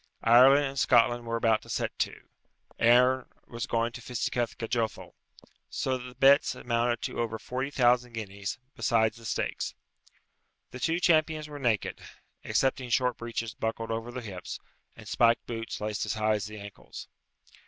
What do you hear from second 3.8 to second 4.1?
to